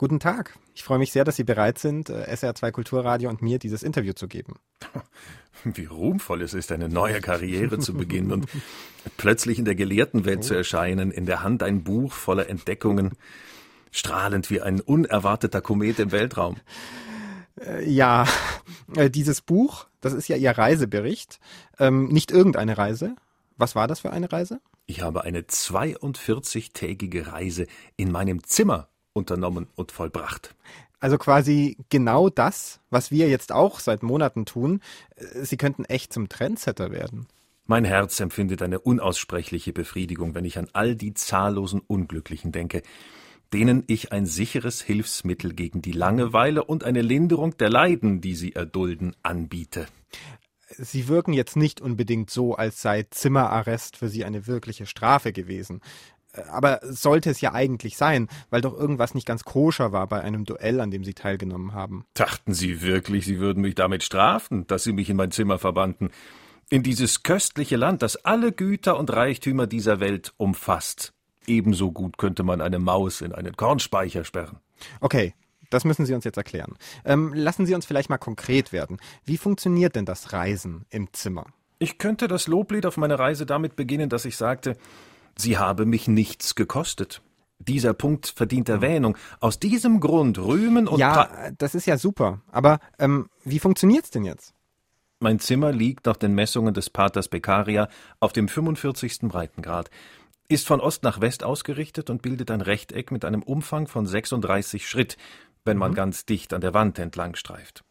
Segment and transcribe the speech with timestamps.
[0.00, 0.58] Guten Tag.
[0.74, 4.14] Ich freue mich sehr, dass Sie bereit sind, äh, SR2 Kulturradio und mir dieses Interview
[4.14, 4.54] zu geben.
[5.64, 8.48] Wie ruhmvoll es ist, eine neue Karriere zu beginnen und
[9.18, 13.10] plötzlich in der Gelehrtenwelt zu erscheinen, in der Hand ein Buch voller Entdeckungen,
[13.90, 16.56] strahlend wie ein unerwarteter Komet im Weltraum.
[17.60, 18.26] Äh, ja,
[18.96, 21.40] äh, dieses Buch, das ist ja Ihr Reisebericht.
[21.78, 23.16] Ähm, nicht irgendeine Reise.
[23.58, 24.62] Was war das für eine Reise?
[24.86, 27.66] Ich habe eine 42-tägige Reise
[27.98, 30.54] in meinem Zimmer unternommen und vollbracht.
[31.00, 34.80] Also quasi genau das, was wir jetzt auch seit Monaten tun.
[35.42, 37.26] Sie könnten echt zum Trendsetter werden.
[37.66, 42.82] Mein Herz empfindet eine unaussprechliche Befriedigung, wenn ich an all die zahllosen Unglücklichen denke,
[43.52, 48.52] denen ich ein sicheres Hilfsmittel gegen die Langeweile und eine Linderung der Leiden, die sie
[48.54, 49.86] erdulden, anbiete.
[50.76, 55.80] Sie wirken jetzt nicht unbedingt so, als sei Zimmerarrest für Sie eine wirkliche Strafe gewesen.
[56.50, 60.44] Aber sollte es ja eigentlich sein, weil doch irgendwas nicht ganz koscher war bei einem
[60.44, 62.04] Duell, an dem Sie teilgenommen haben.
[62.14, 66.10] Dachten Sie wirklich, Sie würden mich damit strafen, dass Sie mich in mein Zimmer verbannten?
[66.68, 71.12] In dieses köstliche Land, das alle Güter und Reichtümer dieser Welt umfasst.
[71.46, 74.60] Ebenso gut könnte man eine Maus in einen Kornspeicher sperren.
[75.00, 75.34] Okay,
[75.70, 76.76] das müssen Sie uns jetzt erklären.
[77.04, 78.98] Ähm, lassen Sie uns vielleicht mal konkret werden.
[79.24, 81.46] Wie funktioniert denn das Reisen im Zimmer?
[81.78, 84.76] Ich könnte das Loblied auf meine Reise damit beginnen, dass ich sagte,
[85.36, 87.22] Sie habe mich nichts gekostet.
[87.58, 89.16] Dieser Punkt verdient Erwähnung.
[89.38, 90.98] Aus diesem Grund rühmen und.
[90.98, 92.40] Ja, das ist ja super.
[92.50, 94.54] Aber ähm, wie funktioniert's denn jetzt?
[95.20, 97.88] Mein Zimmer liegt nach den Messungen des Paters Beccaria
[98.20, 99.18] auf dem 45.
[99.28, 99.90] Breitengrad,
[100.48, 104.88] ist von Ost nach West ausgerichtet und bildet ein Rechteck mit einem Umfang von 36
[104.88, 105.18] Schritt,
[105.66, 105.96] wenn man mhm.
[105.96, 107.84] ganz dicht an der Wand entlang streift.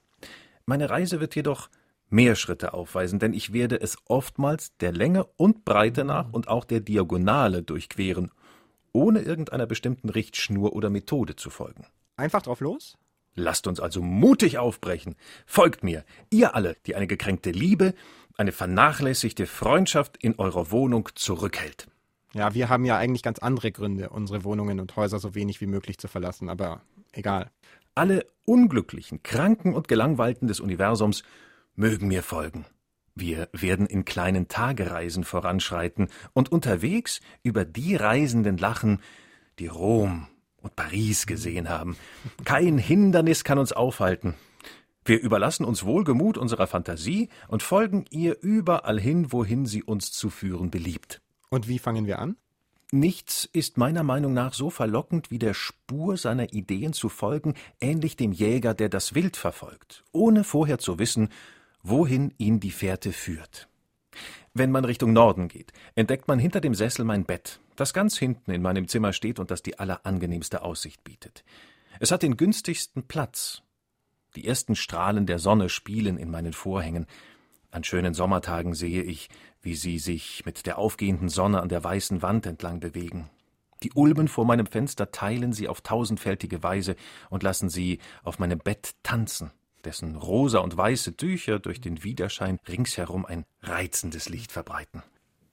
[0.66, 1.70] Meine Reise wird jedoch
[2.10, 6.66] mehr Schritte aufweisen, denn ich werde es oftmals der Länge und Breite nach und auch
[6.66, 8.32] der Diagonale durchqueren,
[8.92, 11.86] ohne irgendeiner bestimmten Richtschnur oder Methode zu folgen.
[12.16, 12.98] Einfach drauf los?
[13.36, 15.16] Lasst uns also mutig aufbrechen.
[15.46, 17.94] Folgt mir, ihr alle, die eine gekränkte Liebe,
[18.36, 21.88] eine vernachlässigte Freundschaft in eurer Wohnung zurückhält.
[22.34, 25.68] Ja, wir haben ja eigentlich ganz andere Gründe, unsere Wohnungen und Häuser so wenig wie
[25.68, 26.82] möglich zu verlassen, aber
[27.12, 27.50] egal.
[27.96, 31.24] Alle Unglücklichen, Kranken und Gelangweilten des Universums
[31.80, 32.66] mögen mir folgen.
[33.16, 39.02] Wir werden in kleinen Tagereisen voranschreiten und unterwegs über die Reisenden lachen,
[39.58, 41.98] die Rom und Paris gesehen haben.
[42.46, 44.36] Kein Hindernis kann uns aufhalten.
[45.06, 50.30] Wir überlassen uns wohlgemut unserer Fantasie und folgen ihr überall hin, wohin sie uns zu
[50.30, 51.22] führen beliebt.
[51.50, 52.36] Und wie fangen wir an?
[52.92, 58.18] Nichts ist meiner Meinung nach so verlockend wie der Spur seiner Ideen zu folgen, ähnlich
[58.18, 61.30] dem Jäger, der das Wild verfolgt, ohne vorher zu wissen,
[61.84, 63.68] wohin ihn die Fährte führt.
[64.54, 68.52] Wenn man Richtung Norden geht, entdeckt man hinter dem Sessel mein Bett, das ganz hinten
[68.52, 71.44] in meinem Zimmer steht und das die allerangenehmste Aussicht bietet.
[72.00, 73.62] Es hat den günstigsten Platz.
[74.36, 77.06] Die ersten Strahlen der Sonne spielen in meinen Vorhängen.
[77.72, 79.30] An schönen Sommertagen sehe ich,
[79.62, 83.30] wie sie sich mit der aufgehenden Sonne an der weißen Wand entlang bewegen.
[83.84, 86.96] Die Ulmen vor meinem Fenster teilen sie auf tausendfältige Weise
[87.30, 89.52] und lassen sie auf meinem Bett tanzen,
[89.86, 95.04] dessen rosa und weiße Tücher durch den Widerschein ringsherum ein reizendes Licht verbreiten.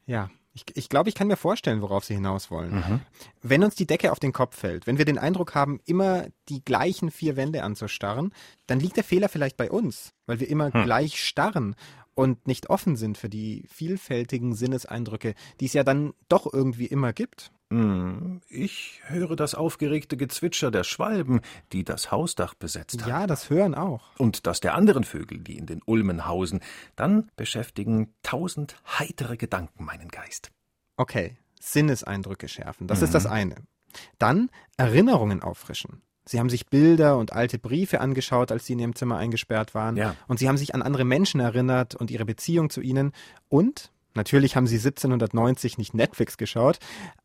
[0.06, 2.76] Ja, ich, ich glaube, ich kann mir vorstellen, worauf Sie hinaus wollen.
[2.76, 3.00] Mhm.
[3.42, 6.64] Wenn uns die Decke auf den Kopf fällt, wenn wir den Eindruck haben, immer die
[6.64, 8.32] gleichen vier Wände anzustarren,
[8.66, 10.84] dann liegt der Fehler vielleicht bei uns, weil wir immer hm.
[10.84, 11.76] gleich starren
[12.16, 17.12] und nicht offen sind für die vielfältigen Sinneseindrücke, die es ja dann doch irgendwie immer
[17.12, 17.52] gibt.
[17.70, 21.40] Hm, ich höre das aufgeregte Gezwitscher der Schwalben,
[21.72, 23.08] die das Hausdach besetzt haben.
[23.08, 24.02] Ja, das hören auch.
[24.18, 26.60] Und das der anderen Vögel, die in den Ulmen hausen.
[26.94, 30.50] Dann beschäftigen tausend heitere Gedanken meinen Geist.
[30.96, 33.04] Okay, Sinneseindrücke schärfen, das mhm.
[33.04, 33.56] ist das eine.
[34.18, 36.02] Dann Erinnerungen auffrischen.
[36.28, 39.96] Sie haben sich Bilder und alte Briefe angeschaut, als Sie in Ihrem Zimmer eingesperrt waren.
[39.96, 40.16] Ja.
[40.26, 43.12] Und Sie haben sich an andere Menschen erinnert und ihre Beziehung zu ihnen.
[43.48, 46.78] Und natürlich haben Sie 1790 nicht Netflix geschaut,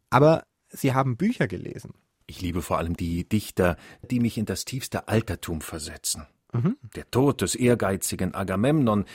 [0.09, 1.95] aber Sie haben Bücher gelesen.
[2.27, 3.75] Ich liebe vor allem die Dichter,
[4.09, 6.27] die mich in das tiefste Altertum versetzen.
[6.53, 6.77] Mhm.
[6.95, 9.05] Der Tod des ehrgeizigen Agamemnon,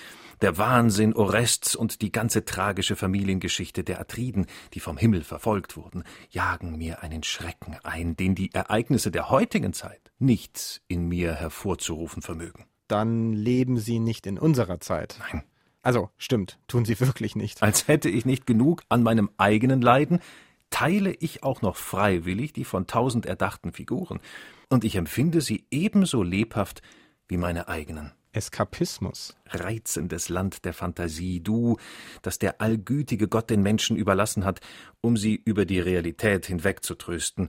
[0.41, 6.05] der Wahnsinn Orests und die ganze tragische Familiengeschichte der Atriden, die vom Himmel verfolgt wurden,
[6.31, 12.23] jagen mir einen Schrecken ein, den die Ereignisse der heutigen Zeit nichts in mir hervorzurufen
[12.23, 12.67] vermögen.
[12.89, 15.19] Dann leben Sie nicht in unserer Zeit.
[15.31, 15.43] Nein.
[15.83, 17.63] Also, stimmt, tun Sie wirklich nicht.
[17.63, 20.21] Als hätte ich nicht genug an meinem eigenen Leiden,
[20.71, 24.21] teile ich auch noch freiwillig die von tausend erdachten Figuren,
[24.69, 26.83] und ich empfinde sie ebenso lebhaft
[27.29, 28.13] wie meine eigenen.
[28.33, 29.35] Eskapismus.
[29.47, 31.79] Reizendes Land der Fantasie, du,
[32.23, 34.61] das der allgütige Gott den Menschen überlassen hat,
[35.01, 37.49] um sie über die Realität hinwegzutrösten.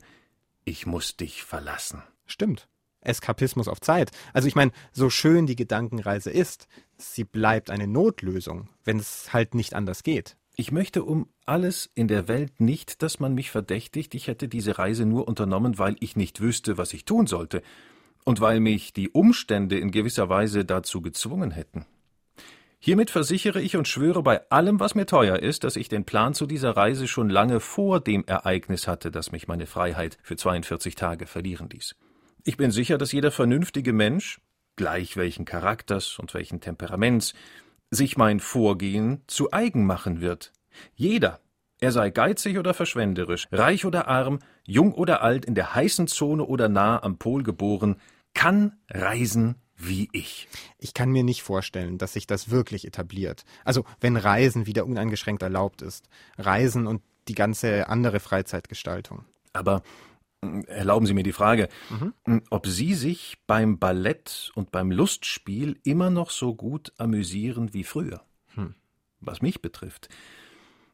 [0.63, 2.03] Ich muss dich verlassen.
[2.25, 2.69] Stimmt.
[3.01, 4.12] Eskapismus auf Zeit.
[4.33, 9.56] Also ich meine, so schön die Gedankenreise ist, sie bleibt eine Notlösung, wenn es halt
[9.56, 10.38] nicht anders geht.
[10.56, 14.80] Ich möchte um alles in der Welt nicht, dass man mich verdächtigt, ich hätte diese
[14.80, 17.62] Reise nur unternommen, weil ich nicht wüsste, was ich tun sollte,
[18.27, 21.85] und weil mich die Umstände in gewisser Weise dazu gezwungen hätten.
[22.77, 26.33] Hiermit versichere ich und schwöre bei allem, was mir teuer ist, dass ich den Plan
[26.33, 30.95] zu dieser Reise schon lange vor dem Ereignis hatte, das mich meine Freiheit für 42
[30.95, 31.95] Tage verlieren ließ.
[32.44, 34.41] Ich bin sicher, dass jeder vernünftige Mensch,
[34.75, 37.33] gleich welchen Charakters und welchen Temperaments,
[37.91, 40.51] sich mein Vorgehen zu eigen machen wird.
[40.95, 41.39] Jeder,
[41.80, 46.44] er sei geizig oder verschwenderisch, reich oder arm, jung oder alt, in der heißen Zone
[46.44, 47.95] oder nah am Pol geboren,
[48.38, 50.48] kann reisen wie ich.
[50.78, 53.44] Ich kann mir nicht vorstellen, dass sich das wirklich etabliert.
[53.66, 56.07] Also wenn Reisen wieder uneingeschränkt erlaubt ist.
[56.38, 59.25] Reisen und die ganze andere Freizeitgestaltung.
[59.54, 59.84] Aber
[60.68, 62.44] Erlauben Sie mir die Frage, mhm.
[62.51, 68.22] ob Sie sich beim Ballett und beim Lustspiel immer noch so gut amüsieren wie früher.
[68.54, 68.75] Hm.
[69.19, 70.10] Was mich betrifft,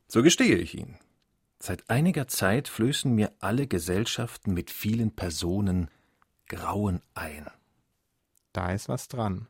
[0.07, 0.97] so gestehe ich Ihnen.
[1.59, 5.89] Seit einiger Zeit flößen mir alle Gesellschaften mit vielen Personen
[6.55, 7.47] Grauen ein.
[8.51, 9.47] Da ist was dran.